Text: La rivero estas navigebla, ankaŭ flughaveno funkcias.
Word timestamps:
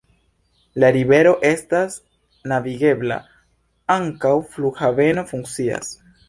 La 0.83 0.87
rivero 0.95 1.33
estas 1.49 1.97
navigebla, 2.53 3.19
ankaŭ 3.97 4.33
flughaveno 4.55 5.27
funkcias. 5.35 5.95